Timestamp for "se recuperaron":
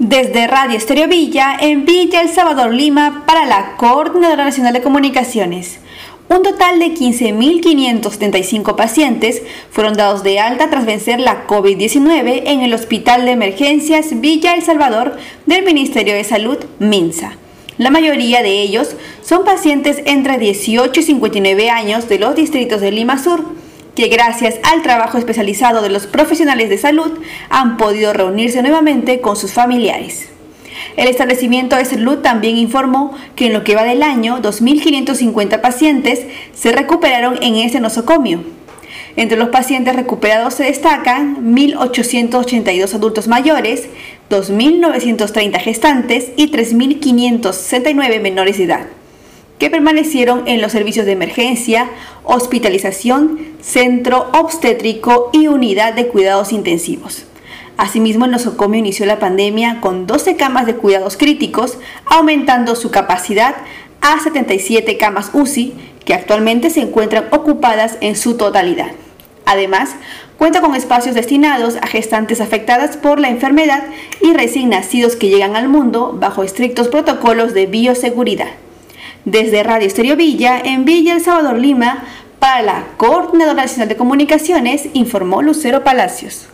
36.54-37.38